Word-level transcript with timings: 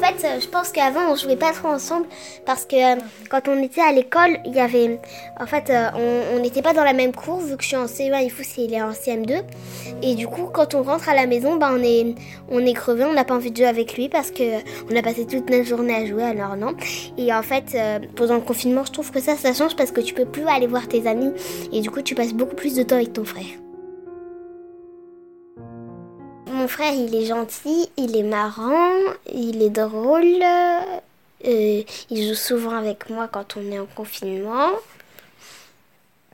fait, 0.00 0.24
euh, 0.24 0.40
je 0.40 0.48
pense 0.48 0.70
qu'avant, 0.70 1.10
on 1.10 1.16
jouait 1.16 1.36
pas 1.36 1.52
trop 1.52 1.68
ensemble 1.68 2.06
parce 2.46 2.64
que 2.64 2.96
euh, 2.96 3.00
quand 3.28 3.48
on 3.48 3.62
était 3.62 3.80
à 3.80 3.92
l'école, 3.92 4.38
il 4.44 4.54
y 4.54 4.60
avait. 4.60 5.00
En 5.38 5.46
fait, 5.46 5.70
euh, 5.70 6.32
on 6.34 6.40
n'était 6.40 6.62
pas 6.62 6.72
dans 6.72 6.84
la 6.84 6.92
même 6.92 7.12
cour 7.12 7.38
vu 7.38 7.56
que 7.56 7.62
je 7.62 7.68
suis 7.68 7.76
en 7.76 7.86
CE1 7.86 8.24
et 8.24 8.28
Fous, 8.28 8.42
il 8.58 8.74
est 8.74 8.82
en 8.82 8.92
CM2. 8.92 9.42
Et 10.02 10.14
du 10.14 10.26
coup, 10.26 10.48
quand 10.52 10.74
on 10.74 10.82
rentre 10.82 11.08
à 11.08 11.14
la 11.14 11.26
maison, 11.26 11.56
bah, 11.56 11.70
on, 11.72 11.82
est, 11.82 12.72
crevé, 12.74 13.04
on 13.04 13.12
n'a 13.12 13.24
pas 13.24 13.34
envie 13.34 13.50
de 13.50 13.56
jouer 13.56 13.66
avec 13.66 13.96
lui 13.96 14.08
parce 14.08 14.30
que 14.30 14.42
on 14.90 14.96
a 14.96 15.02
passé 15.02 15.26
toute 15.26 15.50
notre 15.50 15.64
journée 15.64 15.94
à 15.94 16.06
jouer, 16.06 16.24
alors 16.24 16.56
non. 16.56 16.74
Et 17.18 17.32
en 17.32 17.42
fait, 17.42 17.76
pendant 18.16 18.34
le 18.34 18.40
confinement, 18.40 18.84
je 18.84 18.92
trouve 18.92 19.10
que 19.10 19.20
ça, 19.20 19.36
ça 19.36 19.52
change 19.52 19.76
parce 19.76 19.92
que 19.92 20.00
tu 20.00 20.14
peux 20.14 20.26
plus 20.26 20.46
aller 20.46 20.66
voir 20.66 20.88
tes 20.88 21.06
amis 21.06 21.32
et 21.72 21.80
du 21.80 21.90
coup, 21.90 22.02
tu 22.02 22.14
passes 22.14 22.32
beaucoup 22.32 22.56
plus 22.56 22.74
de 22.74 22.82
temps 22.82 22.96
avec 22.96 23.12
ton 23.12 23.24
frère. 23.24 23.44
Frère, 26.70 26.92
il 26.94 27.14
est 27.14 27.26
gentil, 27.26 27.90
il 27.96 28.16
est 28.16 28.22
marrant, 28.22 28.92
il 29.32 29.62
est 29.62 29.70
drôle. 29.70 30.42
euh, 31.46 31.82
il 32.10 32.28
joue 32.28 32.34
souvent 32.34 32.76
avec 32.76 33.10
moi 33.10 33.28
quand 33.28 33.56
on 33.56 33.72
est 33.72 33.78
en 33.78 33.86
confinement. 33.86 34.70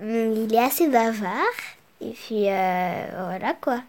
Hum, 0.00 0.34
Il 0.44 0.54
est 0.54 0.58
assez 0.58 0.88
bavard. 0.88 1.56
Et 2.00 2.10
puis 2.12 2.48
euh, 2.48 3.06
voilà 3.26 3.54
quoi. 3.60 3.80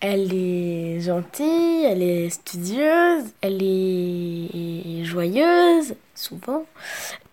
Elle 0.00 0.32
est 0.34 1.00
gentille, 1.00 1.84
elle 1.84 2.02
est 2.02 2.30
studieuse, 2.30 3.24
elle 3.40 3.62
est 3.62 5.04
joyeuse, 5.04 5.94
souvent. 6.14 6.64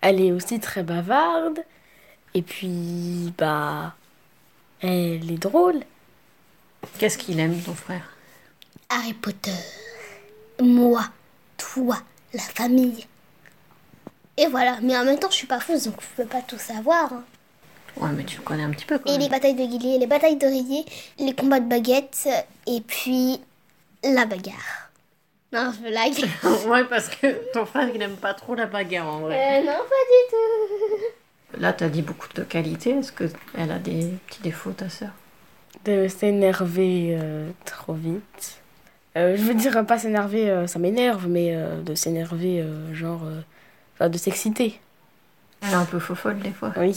Elle 0.00 0.20
est 0.20 0.32
aussi 0.32 0.60
très 0.60 0.82
bavarde. 0.84 1.60
Et 2.34 2.42
puis, 2.42 3.32
bah, 3.38 3.94
elle 4.82 5.30
est 5.32 5.38
drôle. 5.38 5.80
Qu'est-ce 6.98 7.18
qu'il 7.18 7.38
aime, 7.40 7.58
ton 7.60 7.74
frère? 7.74 8.08
Harry 8.88 9.14
Potter. 9.14 9.52
Moi. 10.60 11.02
Toi. 11.56 11.96
La 12.34 12.42
famille. 12.42 13.06
Et 14.36 14.46
voilà. 14.46 14.78
Mais 14.82 14.96
en 14.96 15.04
même 15.04 15.18
temps, 15.18 15.30
je 15.30 15.36
suis 15.36 15.46
pas 15.46 15.60
fausse, 15.60 15.84
donc 15.84 15.96
je 16.00 16.22
peux 16.22 16.28
pas 16.28 16.42
tout 16.42 16.58
savoir. 16.58 17.12
hein. 17.12 17.24
Ouais, 17.96 18.10
mais 18.16 18.24
tu 18.24 18.36
le 18.36 18.42
connais 18.42 18.62
un 18.62 18.70
petit 18.70 18.86
peu 18.86 18.98
quand 18.98 19.08
Et 19.08 19.12
même. 19.12 19.20
les 19.22 19.28
batailles 19.28 19.54
de 19.54 19.64
guillis, 19.66 19.98
les 19.98 20.06
batailles 20.06 20.36
d'oreiller, 20.36 20.84
les 21.18 21.34
combats 21.34 21.58
de 21.60 21.68
baguettes, 21.68 22.28
et 22.66 22.80
puis 22.80 23.40
la 24.04 24.26
bagarre. 24.26 24.90
Non, 25.52 25.72
je 25.72 25.88
blague. 25.90 26.68
ouais, 26.68 26.84
parce 26.84 27.08
que 27.08 27.52
ton 27.52 27.66
frère, 27.66 27.88
il 27.92 27.98
n'aime 27.98 28.16
pas 28.16 28.32
trop 28.34 28.54
la 28.54 28.66
bagarre 28.66 29.08
en 29.08 29.18
vrai. 29.20 29.34
Euh, 29.36 29.60
non, 29.62 29.78
pas 29.78 29.80
du 29.82 30.30
tout. 30.30 31.60
Là, 31.60 31.72
t'as 31.72 31.88
dit 31.88 32.02
beaucoup 32.02 32.28
de 32.32 32.44
qualités. 32.44 32.90
Est-ce 32.90 33.10
qu'elle 33.10 33.72
a 33.72 33.80
des 33.80 34.14
petits 34.28 34.42
défauts, 34.42 34.70
ta 34.70 34.88
sœur? 34.88 35.10
De 35.84 36.08
s'énerver 36.08 37.16
euh, 37.18 37.50
trop 37.64 37.94
vite. 37.94 38.60
Euh, 39.16 39.36
je 39.36 39.42
veux 39.42 39.54
dire, 39.54 39.84
pas 39.86 39.98
s'énerver, 39.98 40.50
euh, 40.50 40.66
ça 40.66 40.78
m'énerve, 40.78 41.26
mais 41.26 41.56
de 41.84 41.94
s'énerver, 41.94 42.64
genre, 42.92 43.22
enfin, 43.94 44.08
de 44.08 44.18
s'exciter. 44.18 44.78
Elle 45.62 45.70
est 45.70 45.74
un 45.74 45.84
peu 45.84 45.98
fofolle 45.98 46.38
des 46.38 46.52
fois. 46.52 46.72
Oui, 46.76 46.96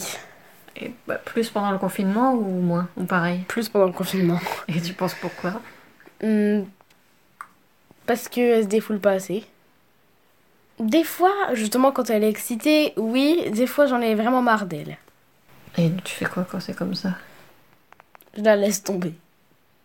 Et 0.76 0.92
bah, 1.06 1.16
plus 1.16 1.50
pendant 1.50 1.70
le 1.70 1.78
confinement 1.78 2.32
ou 2.34 2.60
moins 2.60 2.88
Ou 2.96 3.04
pareil? 3.04 3.40
Plus 3.48 3.68
pendant 3.68 3.86
le 3.86 3.92
confinement. 3.92 4.40
Et 4.68 4.80
tu 4.80 4.92
penses 4.94 5.14
pourquoi? 5.14 5.60
Hmm, 6.22 6.62
parce 8.06 8.28
qu'elle 8.28 8.64
se 8.64 8.68
défoule 8.68 9.00
pas 9.00 9.12
assez. 9.12 9.44
Des 10.80 11.04
fois, 11.04 11.32
justement, 11.52 11.92
quand 11.92 12.10
elle 12.10 12.24
est 12.24 12.30
excitée, 12.30 12.92
oui, 12.96 13.50
des 13.52 13.66
fois 13.66 13.86
j'en 13.86 14.00
ai 14.00 14.14
vraiment 14.14 14.42
marre 14.42 14.66
d'elle. 14.66 14.98
Et 15.78 15.90
tu 16.04 16.14
fais 16.14 16.24
quoi 16.26 16.46
quand 16.50 16.60
c'est 16.60 16.74
comme 16.74 16.94
ça? 16.94 17.10
Je 18.36 18.42
la 18.42 18.56
laisse 18.56 18.82
tomber. 18.82 19.14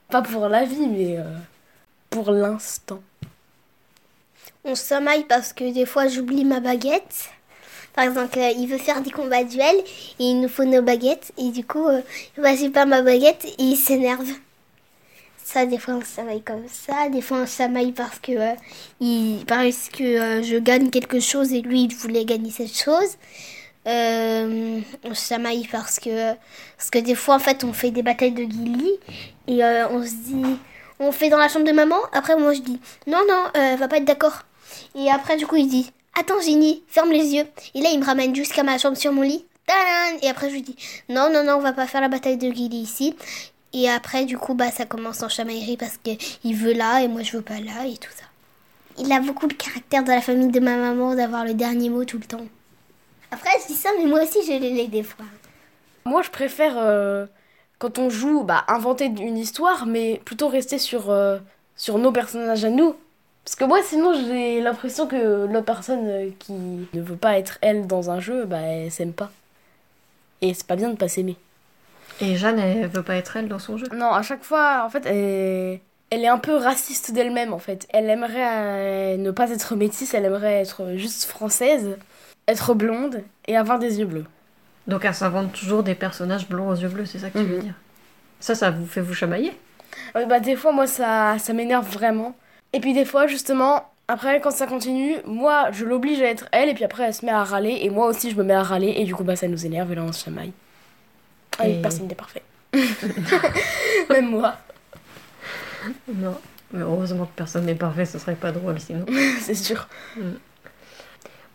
Pas 0.10 0.22
pour 0.22 0.48
la 0.48 0.66
vie, 0.66 0.88
mais 0.88 1.18
euh, 1.18 1.38
pour 2.10 2.32
l'instant. 2.32 3.02
On 4.66 4.76
sommeille 4.76 5.24
parce 5.24 5.54
que 5.54 5.72
des 5.72 5.86
fois 5.86 6.08
j'oublie 6.08 6.46
ma 6.46 6.60
baguette. 6.60 7.30
Par 7.94 8.06
exemple, 8.06 8.38
euh, 8.40 8.52
il 8.58 8.68
veut 8.68 8.78
faire 8.78 9.02
des 9.02 9.12
combats 9.12 9.44
duels 9.44 9.80
et 10.20 10.24
il 10.24 10.42
nous 10.42 10.50
faut 10.50 10.66
nos 10.66 10.82
baguettes. 10.82 11.32
Et 11.38 11.50
du 11.50 11.66
coup, 11.66 11.88
euh, 11.88 12.02
bah, 12.38 12.52
pas 12.74 12.86
ma 12.86 13.02
baguette 13.02 13.46
et 13.46 13.64
il 13.64 13.76
s'énerve. 13.76 14.30
Ça, 15.44 15.66
des 15.66 15.80
fois 15.80 15.96
on 15.96 16.02
sommeille 16.02 16.44
comme 16.44 16.68
ça. 16.68 17.10
Des 17.10 17.22
fois 17.22 17.40
on 17.40 17.48
sommeille 17.48 17.92
parce 17.92 18.20
que, 18.20 18.32
euh, 18.32 18.54
il, 19.00 19.44
parce 19.48 19.90
que 19.90 20.44
je 20.44 20.58
gagne 20.60 20.90
quelque 20.90 21.20
chose 21.20 21.52
et 21.54 21.62
lui 21.62 21.84
il 21.84 21.96
voulait 21.96 22.26
gagner 22.26 22.52
cette 22.52 22.78
chose. 22.78 23.18
Euh, 23.88 24.82
on 25.04 25.14
sommeille 25.14 25.68
parce 25.72 26.00
que, 26.00 26.34
parce 26.78 26.90
que 26.92 27.00
des 27.00 27.16
fois 27.16 27.36
en 27.36 27.40
fait 27.40 27.64
on 27.64 27.72
fait 27.72 27.92
des 27.92 28.04
batailles 28.04 28.34
de 28.34 28.44
guillis 28.44 29.00
et 29.48 29.64
euh, 29.64 29.88
on 29.90 30.04
se 30.04 30.14
dit 30.14 30.60
on 31.00 31.12
fait 31.12 31.30
dans 31.30 31.38
la 31.38 31.48
chambre 31.48 31.66
de 31.66 31.72
maman. 31.72 31.98
Après, 32.12 32.36
moi, 32.36 32.54
je 32.54 32.62
dis 32.62 32.80
non, 33.08 33.22
non, 33.28 33.46
euh, 33.58 33.76
va 33.78 33.88
pas 33.88 33.98
être 33.98 34.06
d'accord. 34.06 34.44
Et 34.96 35.10
après, 35.10 35.38
du 35.38 35.48
coup, 35.48 35.56
il 35.56 35.68
dit 35.68 35.92
attends, 36.20 36.40
Ginny, 36.42 36.84
ferme 36.88 37.12
les 37.12 37.36
yeux. 37.36 37.46
Et 37.74 37.82
là, 37.82 37.90
il 37.92 38.00
me 38.00 38.06
ramène 38.06 38.36
jusqu'à 38.36 38.64
ma 38.64 38.78
chambre 38.78 38.98
sur 38.98 39.12
mon 39.12 39.22
lit. 39.22 39.46
Tadam 39.66 40.20
Et 40.22 40.30
après, 40.30 40.50
je 40.50 40.56
lui 40.56 40.62
dis 40.62 40.76
non, 41.08 41.32
non, 41.32 41.44
non, 41.44 41.56
on 41.56 41.62
va 41.62 41.74
pas 41.74 41.88
faire 41.88 42.02
la 42.02 42.10
bataille 42.10 42.38
de 42.38 42.52
Gilly 42.52 42.82
ici. 42.82 43.16
Et 43.72 43.90
après, 43.90 44.26
du 44.26 44.38
coup, 44.38 44.56
bah, 44.56 44.72
ça 44.72 44.86
commence 44.86 45.22
en 45.22 45.30
chamaillerie 45.30 45.78
parce 45.78 45.98
que 45.98 46.12
il 46.44 46.56
veut 46.56 46.74
là 46.74 47.02
et 47.02 47.08
moi, 47.08 47.22
je 47.22 47.38
veux 47.38 47.44
pas 47.44 47.60
là 47.60 47.86
et 47.86 47.98
tout 47.98 48.12
ça. 48.16 48.26
Il 48.98 49.12
a 49.14 49.22
beaucoup 49.22 49.48
le 49.48 49.56
caractère 49.56 50.04
de 50.04 50.10
la 50.10 50.22
famille 50.22 50.50
de 50.50 50.60
ma 50.60 50.76
maman 50.76 51.16
d'avoir 51.16 51.46
le 51.46 51.54
dernier 51.54 51.90
mot 51.90 52.04
tout 52.04 52.18
le 52.18 52.26
temps. 52.26 52.46
Après, 53.32 53.50
je 53.62 53.68
dis 53.68 53.76
ça, 53.80 53.90
mais 53.98 54.06
moi 54.06 54.24
aussi, 54.24 54.40
je 54.46 54.52
l'ai 54.54 54.88
des 54.88 55.04
fois. 55.04 55.26
Moi, 56.06 56.22
je 56.22 56.30
préfère, 56.30 56.74
euh, 56.78 57.26
quand 57.78 58.00
on 58.00 58.10
joue, 58.10 58.44
bah, 58.44 58.64
inventer 58.68 59.06
une 59.06 59.38
histoire, 59.38 59.86
mais 59.86 60.22
plutôt 60.26 60.48
rester 60.48 60.80
sur, 60.80 61.12
euh, 61.12 61.38
sur 61.76 61.98
nos 61.98 62.12
personnages 62.12 62.66
à 62.66 62.70
nous. 62.70 62.96
Parce 63.46 63.56
que 63.56 63.66
moi, 63.66 63.80
sinon, 63.84 64.14
j'ai 64.14 64.62
l'impression 64.62 65.08
que 65.08 65.46
l'autre 65.46 65.66
personne 65.66 66.08
euh, 66.08 66.30
qui 66.40 66.54
ne 66.54 67.02
veut 67.02 67.16
pas 67.16 67.38
être 67.38 67.58
elle 67.62 67.88
dans 67.88 68.12
un 68.12 68.20
jeu, 68.20 68.46
bah, 68.46 68.60
elle 68.60 68.92
s'aime 68.92 69.14
pas. 69.14 69.32
Et 70.42 70.54
c'est 70.54 70.68
pas 70.68 70.76
bien 70.76 70.90
de 70.90 70.96
pas 70.96 71.08
s'aimer. 71.08 71.36
Et 72.22 72.36
Jeanne, 72.36 72.60
elle 72.60 72.88
veut 72.88 73.04
pas 73.04 73.16
être 73.16 73.38
elle 73.38 73.48
dans 73.48 73.60
son 73.60 73.78
jeu 73.78 73.88
Non, 73.94 74.12
à 74.12 74.22
chaque 74.22 74.44
fois, 74.44 74.84
en 74.86 74.90
fait, 74.90 75.06
elle 75.06 75.18
est, 75.18 75.82
elle 76.10 76.24
est 76.24 76.28
un 76.28 76.38
peu 76.38 76.56
raciste 76.56 77.12
d'elle-même, 77.12 77.54
en 77.54 77.60
fait. 77.60 77.88
Elle 77.90 78.10
aimerait 78.10 79.16
euh, 79.16 79.18
ne 79.18 79.32
pas 79.32 79.52
être 79.52 79.76
métisse, 79.76 80.14
elle 80.14 80.26
aimerait 80.26 80.62
être 80.62 80.96
juste 80.96 81.26
française, 81.26 81.98
être 82.50 82.74
blonde 82.74 83.24
et 83.48 83.56
avoir 83.58 83.80
des 83.80 84.00
yeux 84.00 84.06
bleus. 84.06 84.26
Donc 84.88 85.06
elle 85.06 85.14
s'invente 85.14 85.54
toujours 85.54 85.84
des 85.84 85.96
personnages 85.96 86.48
blonds 86.48 86.70
aux 86.70 86.76
yeux 86.76 86.88
bleus, 86.90 87.06
c'est 87.06 87.20
ça 87.20 87.30
que 87.30 87.38
tu 87.40 87.46
veux 87.46 87.58
Mhm. 87.58 87.62
dire? 87.64 87.74
Ça, 88.40 88.56
ça 88.56 88.72
vous 88.72 88.86
fait 88.86 89.02
vous 89.02 89.14
chamailler? 89.14 89.54
Ouais, 90.16 90.26
bah, 90.26 90.40
des 90.40 90.56
fois, 90.56 90.72
moi, 90.72 90.88
ça, 90.88 91.38
ça 91.40 91.54
m'énerve 91.54 91.88
vraiment. 91.92 92.36
Et 92.74 92.80
puis, 92.80 92.94
des 92.94 93.06
fois, 93.06 93.28
justement, 93.28 93.90
après, 94.08 94.40
quand 94.40 94.52
ça 94.52 94.66
continue, 94.66 95.16
moi, 95.26 95.70
je 95.72 95.84
l'oblige 95.86 96.22
à 96.22 96.26
être 96.26 96.46
elle, 96.52 96.70
et 96.70 96.74
puis 96.74 96.84
après, 96.86 97.04
elle 97.04 97.14
se 97.14 97.26
met 97.26 97.32
à 97.32 97.44
râler, 97.44 97.80
et 97.82 97.90
moi 97.90 98.08
aussi, 98.08 98.32
je 98.32 98.36
me 98.36 98.44
mets 98.44 98.54
à 98.54 98.64
râler, 98.64 98.94
et 98.98 99.04
du 99.04 99.14
coup, 99.14 99.24
bah, 99.24 99.36
ça 99.36 99.48
nous 99.48 99.66
énerve, 99.66 99.92
et 99.92 99.96
là, 99.96 100.04
on 100.04 100.12
se 100.14 100.24
chamaille. 100.24 100.54
Ah, 101.60 101.68
Et- 101.68 101.82
personne 101.82 102.08
n'est 102.08 102.16
parfait. 102.16 102.44
Même 104.10 104.30
moi, 104.30 104.56
Non. 106.08 106.38
Mais 106.72 106.82
heureusement 106.82 107.26
que 107.26 107.36
personne 107.36 107.66
n'est 107.66 107.74
parfait, 107.76 108.06
ce 108.06 108.20
serait 108.20 108.36
pas 108.36 108.52
drôle 108.52 108.80
sinon. 108.80 109.06
c'est 109.42 109.56
sûr. 109.56 109.88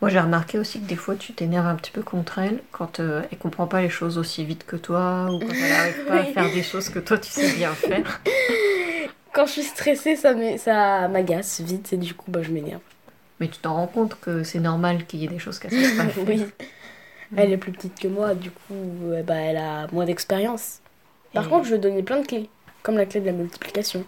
Moi, 0.01 0.09
j'ai 0.09 0.19
remarqué 0.19 0.59
aussi 0.59 0.79
que 0.81 0.85
des 0.85 0.95
fois, 0.97 1.15
tu 1.15 1.33
t'énerves 1.33 1.65
un 1.67 1.75
petit 1.75 1.91
peu 1.91 2.01
contre 2.03 2.37
elle 2.39 2.59
quand 2.71 2.99
euh, 2.99 3.21
elle 3.31 3.37
comprend 3.37 3.65
pas 3.65 3.81
les 3.81 3.89
choses 3.89 4.17
aussi 4.17 4.43
vite 4.43 4.65
que 4.65 4.75
toi 4.75 5.27
ou 5.31 5.39
quand 5.39 5.47
elle 5.53 5.71
arrive 5.71 6.05
pas 6.05 6.13
à 6.15 6.23
faire 6.25 6.51
des 6.53 6.63
choses 6.63 6.89
que 6.89 6.99
toi 6.99 7.17
tu 7.17 7.31
sais 7.31 7.53
bien 7.53 7.71
faire. 7.73 8.21
Quand 9.33 9.45
je 9.47 9.51
suis 9.53 9.63
stressée, 9.63 10.15
ça 10.15 11.07
m'agace 11.07 11.61
vite, 11.61 11.91
et 11.93 11.97
du 11.97 12.13
coup, 12.13 12.29
bah, 12.31 12.41
je 12.43 12.51
m'énerve. 12.51 12.81
Mais 13.39 13.47
tu 13.47 13.57
t'en 13.57 13.73
rends 13.73 13.87
compte 13.87 14.17
que 14.21 14.43
c'est 14.43 14.59
normal 14.59 15.05
qu'il 15.05 15.19
y 15.21 15.25
ait 15.25 15.29
des 15.29 15.39
choses 15.39 15.59
qu'elle 15.59 15.71
sait 15.71 15.95
pas 15.97 16.03
faire. 16.07 16.23
Oui. 16.27 16.45
Elle 17.35 17.51
est 17.51 17.57
plus 17.57 17.71
petite 17.71 17.99
que 17.99 18.07
moi, 18.07 18.33
du 18.35 18.51
coup, 18.51 18.73
euh, 19.11 19.23
bah, 19.23 19.35
elle 19.35 19.57
a 19.57 19.87
moins 19.91 20.05
d'expérience. 20.05 20.79
Par 21.33 21.47
Et- 21.47 21.49
contre, 21.49 21.63
je 21.65 21.69
lui 21.71 21.75
ai 21.77 21.79
donné 21.79 22.03
plein 22.03 22.19
de 22.21 22.27
clés, 22.27 22.49
comme 22.83 22.97
la 22.97 23.05
clé 23.05 23.19
de 23.21 23.25
la 23.25 23.31
multiplication. 23.33 24.05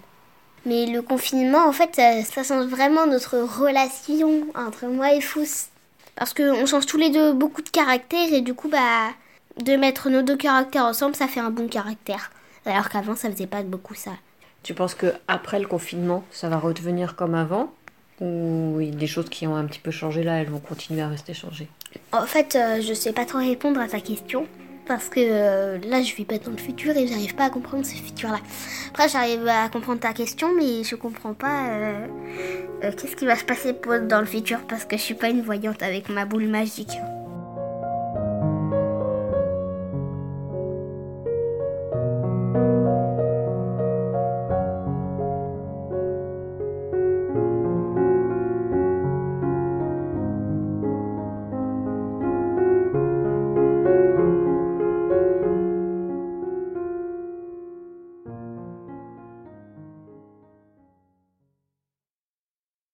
Mais 0.66 0.86
le 0.86 1.02
confinement, 1.02 1.66
en 1.68 1.72
fait, 1.74 1.96
ça, 1.96 2.24
ça 2.24 2.44
change 2.44 2.68
vraiment 2.70 3.06
notre 3.08 3.38
relation 3.38 4.46
entre 4.56 4.86
moi 4.86 5.14
et 5.14 5.22
Fous. 5.22 5.46
Parce 6.18 6.34
qu'on 6.34 6.66
change 6.66 6.86
tous 6.86 6.98
les 6.98 7.10
deux 7.10 7.32
beaucoup 7.32 7.62
de 7.62 7.70
caractères 7.70 8.34
et 8.34 8.42
du 8.42 8.54
coup, 8.54 8.70
bah, 8.70 9.10
de 9.64 9.76
mettre 9.76 10.10
nos 10.10 10.24
deux 10.24 10.36
caractères 10.36 10.86
ensemble, 10.86 11.16
ça 11.16 11.28
fait 11.28 11.40
un 11.40 11.52
bon 11.52 11.68
caractère. 11.68 12.32
Alors 12.66 12.90
qu'avant, 12.90 13.16
ça 13.16 13.32
faisait 13.32 13.48
pas 13.48 13.64
beaucoup 13.64 13.94
ça. 13.94 14.12
Tu 14.64 14.74
penses 14.74 14.96
que 14.96 15.14
après 15.28 15.60
le 15.60 15.68
confinement, 15.68 16.26
ça 16.32 16.50
va 16.50 16.58
redevenir 16.58 17.16
comme 17.16 17.36
avant? 17.36 17.72
Ou 18.20 18.80
il 18.82 18.90
y 18.90 18.92
a 18.92 18.96
des 18.96 19.08
choses 19.08 19.30
qui 19.30 19.46
ont 19.46 19.56
un 19.56 19.66
petit 19.66 19.80
peu 19.80 19.92
changé 19.92 20.24
là, 20.24 20.42
elles 20.42 20.50
vont 20.50 20.60
continuer 20.60 21.02
à 21.02 21.08
rester 21.08 21.34
changées? 21.36 21.70
En 22.12 22.26
fait, 22.26 22.56
euh, 22.56 22.82
je 22.82 22.94
sais 22.94 23.14
pas 23.14 23.26
trop 23.26 23.38
répondre 23.38 23.80
à 23.80 23.88
ta 23.88 24.00
question. 24.00 24.48
Parce 24.88 25.10
que 25.10 25.20
euh, 25.20 25.78
là, 25.80 26.02
je 26.02 26.16
vis 26.16 26.24
pas 26.24 26.38
dans 26.38 26.52
le 26.52 26.58
futur 26.58 26.96
et 26.96 27.08
j'arrive 27.08 27.36
pas 27.36 27.46
à 27.46 27.50
comprendre 27.50 27.86
ce 27.86 27.94
futur-là. 27.96 28.40
Après, 28.90 29.10
j'arrive 29.10 29.46
à 29.48 29.68
comprendre 29.68 30.00
ta 30.00 30.14
question, 30.14 30.56
mais 30.56 30.84
je 30.84 30.96
comprends 30.96 31.34
pas 31.34 31.68
euh, 31.68 32.08
euh, 32.84 32.92
qu'est-ce 32.92 33.16
qui 33.16 33.26
va 33.26 33.36
se 33.36 33.46
passer 33.46 33.74
pour- 33.74 34.00
dans 34.00 34.20
le 34.20 34.26
futur? 34.26 34.60
Parce 34.68 34.86
que 34.86 34.98
je 34.98 35.02
suis 35.02 35.14
pas 35.16 35.30
une 35.30 35.42
voyante 35.42 35.82
avec 35.84 36.10
ma 36.10 36.26
boule 36.26 36.48
magique. 36.48 36.98